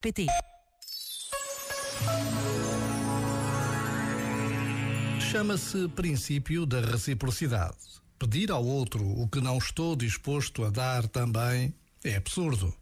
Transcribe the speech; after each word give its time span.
pt 0.00 0.26
Chama-se 5.20 5.88
princípio 5.88 6.64
da 6.64 6.80
reciprocidade. 6.80 7.76
Pedir 8.16 8.52
ao 8.52 8.64
outro 8.64 9.04
o 9.04 9.26
que 9.26 9.40
não 9.40 9.58
estou 9.58 9.96
disposto 9.96 10.64
a 10.64 10.70
dar 10.70 11.08
também 11.08 11.74
é 12.04 12.14
absurdo. 12.14 12.72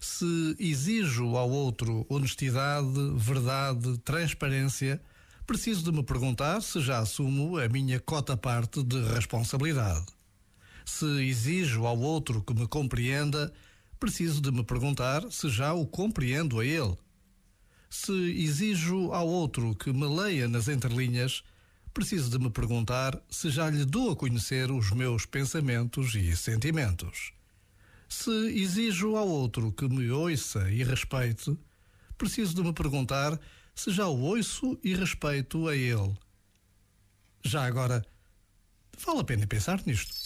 Se 0.00 0.56
exijo 0.58 1.36
ao 1.36 1.48
outro 1.48 2.04
honestidade, 2.08 3.12
verdade, 3.14 3.96
transparência, 3.98 5.00
preciso 5.46 5.84
de 5.84 5.92
me 5.92 6.02
perguntar 6.02 6.60
se 6.62 6.80
já 6.80 6.98
assumo 6.98 7.58
a 7.58 7.68
minha 7.68 8.00
cota 8.00 8.36
parte 8.36 8.82
de 8.82 9.00
responsabilidade. 9.14 10.06
Se 10.84 11.06
exijo 11.24 11.86
ao 11.86 11.98
outro 11.98 12.42
que 12.42 12.52
me 12.52 12.66
compreenda, 12.66 13.52
preciso 13.98 14.40
de 14.40 14.50
me 14.50 14.62
perguntar 14.62 15.30
se 15.30 15.48
já 15.48 15.72
o 15.72 15.86
compreendo 15.86 16.60
a 16.60 16.64
ele. 16.64 16.96
Se 17.88 18.12
exijo 18.12 19.12
ao 19.12 19.26
outro 19.26 19.74
que 19.74 19.92
me 19.92 20.06
leia 20.06 20.48
nas 20.48 20.68
entrelinhas, 20.68 21.42
preciso 21.94 22.30
de 22.30 22.38
me 22.38 22.50
perguntar 22.50 23.20
se 23.28 23.48
já 23.48 23.70
lhe 23.70 23.84
dou 23.84 24.10
a 24.10 24.16
conhecer 24.16 24.70
os 24.70 24.90
meus 24.90 25.24
pensamentos 25.24 26.14
e 26.14 26.36
sentimentos. 26.36 27.32
Se 28.08 28.30
exijo 28.30 29.16
ao 29.16 29.26
outro 29.26 29.72
que 29.72 29.88
me 29.88 30.10
ouça 30.10 30.70
e 30.70 30.84
respeite, 30.84 31.56
preciso 32.18 32.54
de 32.54 32.62
me 32.62 32.72
perguntar 32.72 33.40
se 33.74 33.90
já 33.90 34.06
o 34.06 34.20
ouço 34.20 34.78
e 34.82 34.94
respeito 34.94 35.68
a 35.68 35.74
ele. 35.74 36.16
Já 37.44 37.64
agora, 37.64 38.04
vale 38.98 39.20
a 39.20 39.24
pena 39.24 39.46
pensar 39.46 39.80
nisto. 39.86 40.25